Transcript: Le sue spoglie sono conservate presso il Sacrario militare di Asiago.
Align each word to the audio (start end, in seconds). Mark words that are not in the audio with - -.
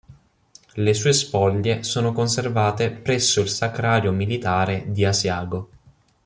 Le 0.73 0.95
sue 0.95 1.13
spoglie 1.13 1.83
sono 1.83 2.11
conservate 2.11 2.89
presso 2.89 3.39
il 3.39 3.47
Sacrario 3.49 4.11
militare 4.11 4.85
di 4.87 5.05
Asiago. 5.05 5.69